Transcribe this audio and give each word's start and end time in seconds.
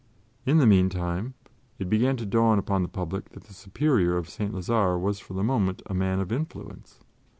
In 0.47 0.57
the 0.57 0.65
meantime 0.65 1.35
it 1.77 1.87
began 1.87 2.17
to 2.17 2.25
dawn 2.25 2.57
upon 2.57 2.81
the 2.81 2.87
public 2.89 3.29
that 3.33 3.43
the 3.43 3.53
Superior 3.53 4.17
of 4.17 4.27
St. 4.29 4.51
Lazare 4.51 4.99
was 4.99 5.19
for 5.19 5.35
the 5.35 5.43
moment 5.43 5.83
a 5.85 5.93
man 5.93 6.19
of 6.19 6.31
influence. 6.31 7.01